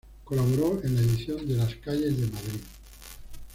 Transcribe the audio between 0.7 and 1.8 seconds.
en la edición de "Las